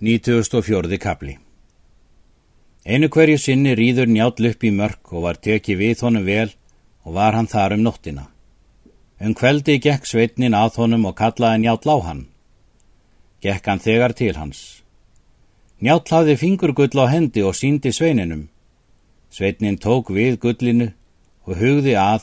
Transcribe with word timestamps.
94. 0.00 0.98
kapli 0.98 1.32
Einu 2.86 3.08
hverju 3.10 3.38
sinni 3.42 3.72
rýður 3.74 4.06
njáll 4.06 4.46
upp 4.50 4.62
í 4.62 4.70
mörk 4.70 5.10
og 5.10 5.24
var 5.24 5.40
tekið 5.42 5.80
við 5.80 6.04
honum 6.06 6.22
vel 6.22 6.52
og 7.02 7.16
var 7.16 7.34
hann 7.34 7.50
þar 7.50 7.74
um 7.74 7.82
nóttina. 7.82 8.28
Um 9.18 9.34
kveldi 9.34 9.80
gekk 9.82 10.06
sveitnin 10.06 10.54
að 10.54 10.78
honum 10.78 11.08
og 11.10 11.16
kallaði 11.18 11.64
njáll 11.64 11.90
á 11.90 11.96
hann. 12.06 12.22
Gekk 13.42 13.66
hann 13.66 13.82
þegar 13.82 14.14
til 14.14 14.38
hans. 14.38 14.62
Njáll 15.82 16.06
hafði 16.06 16.38
fingurgull 16.44 17.02
á 17.02 17.10
hendi 17.10 17.42
og 17.42 17.58
síndi 17.58 17.90
sveininum. 17.90 18.46
Sveitnin 19.34 19.82
tók 19.82 20.14
við 20.14 20.38
gullinu 20.38 20.92
og 21.42 21.58
hugði 21.58 21.98
að 21.98 22.22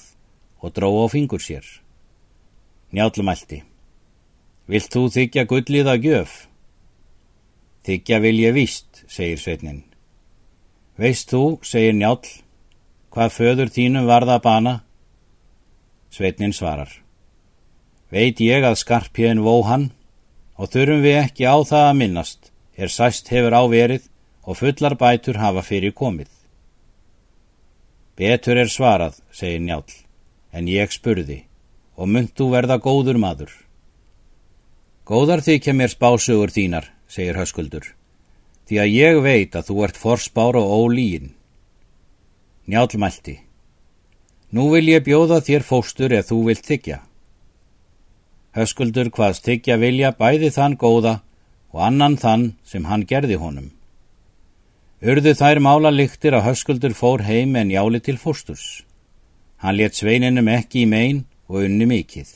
og 0.63 0.71
dró 0.71 0.95
á 1.03 1.11
fingur 1.11 1.43
sér. 1.43 1.67
Njáll 2.95 3.19
mælti. 3.19 3.65
Vilt 4.63 4.93
þú 4.95 5.09
þykja 5.11 5.43
gullið 5.43 5.91
að 5.91 6.03
gjöf? 6.07 6.45
Þykja 7.85 8.17
vil 8.23 8.39
ég 8.41 8.55
víst, 8.55 9.03
segir 9.05 9.37
sveitnin. 9.37 9.83
Veist 10.97 11.29
þú, 11.29 11.59
segir 11.61 11.93
njál, 11.93 12.23
hvað 13.13 13.33
föður 13.35 13.69
þínum 13.75 14.07
varða 14.09 14.39
að 14.39 14.45
bana? 14.47 14.73
Sveitnin 16.09 16.55
svarar. 16.55 16.89
Veit 18.09 18.41
ég 18.41 18.65
að 18.65 18.79
skarpjöðin 18.81 19.43
vó 19.45 19.61
hann 19.69 19.91
og 20.57 20.71
þurfum 20.73 21.03
við 21.05 21.19
ekki 21.19 21.45
á 21.45 21.55
það 21.61 21.85
að 21.91 21.99
minnast, 21.99 22.49
er 22.73 22.89
sæst 22.89 23.29
hefur 23.29 23.53
áverið 23.53 24.09
og 24.49 24.57
fullar 24.63 24.97
bætur 24.97 25.37
hafa 25.41 25.61
fyrir 25.61 25.93
komið. 25.93 26.31
Betur 28.17 28.57
er 28.57 28.71
svarað, 28.71 29.19
segir 29.29 29.61
njál, 29.61 29.85
en 30.55 30.71
ég 30.71 30.89
spurði 30.89 31.43
og 31.99 32.09
mynd 32.09 32.33
þú 32.33 32.49
verða 32.55 32.79
góður 32.81 33.21
maður. 33.21 33.51
Góðar 35.05 35.43
þykja 35.45 35.75
mér 35.77 35.91
spásugur 35.91 36.49
þínar, 36.49 36.94
segir 37.07 37.37
höskuldur, 37.39 37.93
því 38.67 38.79
að 38.83 38.93
ég 38.93 39.19
veit 39.23 39.55
að 39.55 39.69
þú 39.69 39.83
ert 39.87 39.99
forspár 39.99 40.57
og 40.59 40.71
ólíin. 40.79 41.33
Njálmælti, 42.65 43.39
nú 44.51 44.71
vil 44.73 44.87
ég 44.89 45.05
bjóða 45.05 45.41
þér 45.45 45.65
fóstur 45.67 46.13
ef 46.13 46.31
þú 46.31 46.39
vilt 46.49 46.65
þykja. 46.65 46.99
Höskuldur 48.55 49.11
hvaðst 49.11 49.45
þykja 49.45 49.77
vilja 49.77 50.11
bæði 50.15 50.49
þann 50.55 50.77
góða 50.79 51.19
og 51.75 51.81
annan 51.83 52.15
þann 52.17 52.53
sem 52.63 52.85
hann 52.87 53.03
gerði 53.05 53.35
honum. 53.41 53.71
Urðu 55.03 55.35
þær 55.35 55.59
mála 55.59 55.91
lyktir 55.91 56.33
að 56.33 56.47
höskuldur 56.47 56.95
fór 56.95 57.25
heim 57.27 57.55
en 57.59 57.69
jáli 57.69 57.99
til 57.99 58.15
fósturs. 58.17 58.85
Hann 59.59 59.75
let 59.75 59.97
sveininum 59.97 60.47
ekki 60.47 60.85
í 60.85 60.89
megin 60.89 61.25
og 61.49 61.65
unni 61.67 61.85
mikið. 61.85 62.31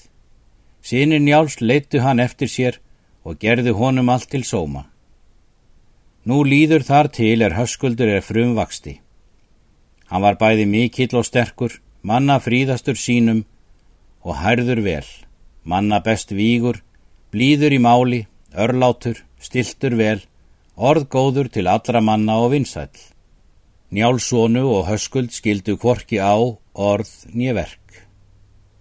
Sýnir 0.84 1.24
njáls 1.24 1.60
leittu 1.62 2.04
hann 2.04 2.20
eftir 2.20 2.52
sér 2.52 2.80
og 3.24 3.40
gerði 3.40 3.74
honum 3.76 4.10
allt 4.10 4.30
til 4.32 4.44
sóma. 4.48 4.86
Nú 6.26 6.44
líður 6.44 6.84
þar 6.86 7.10
til 7.16 7.42
er 7.42 7.56
höskuldur 7.58 8.10
er 8.12 8.26
frumvaksti. 8.26 9.00
Hann 10.10 10.24
var 10.26 10.40
bæði 10.42 10.66
mikill 10.66 11.16
og 11.20 11.26
sterkur, 11.28 11.80
manna 12.02 12.40
fríðastur 12.44 12.98
sínum 12.98 13.44
og 14.24 14.36
hærður 14.42 14.82
vel, 14.84 15.08
manna 15.64 16.00
best 16.04 16.34
vígur, 16.36 16.82
blíður 17.32 17.76
í 17.78 17.80
máli, 17.80 18.22
örlátur, 18.54 19.22
stiltur 19.40 19.96
vel, 19.96 20.20
orðgóður 20.76 21.50
til 21.54 21.68
allra 21.68 22.02
manna 22.02 22.40
og 22.44 22.52
vinsæl. 22.56 22.92
Njálssonu 23.92 24.66
og 24.70 24.88
höskuld 24.90 25.34
skildu 25.34 25.78
kvorki 25.78 26.20
á, 26.22 26.36
orð, 26.74 27.10
nýverk. 27.34 28.09